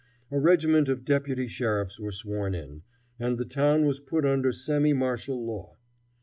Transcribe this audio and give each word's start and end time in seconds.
A 0.31 0.39
regiment 0.39 0.89
of 0.89 1.05
deputy 1.05 1.47
sheriffs 1.47 1.99
were 1.99 2.11
sworn 2.11 2.55
in, 2.55 2.81
and 3.19 3.37
the 3.37 3.45
town 3.45 3.85
was 3.85 3.99
put 3.99 4.25
under 4.25 4.51
semi 4.51 4.93
martial 4.93 5.45
law. 5.45 5.75